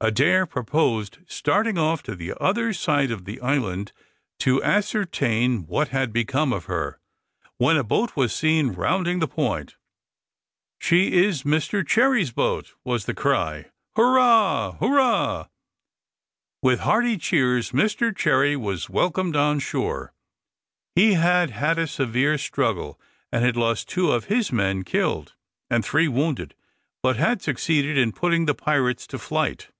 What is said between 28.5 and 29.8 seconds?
pirates to flight.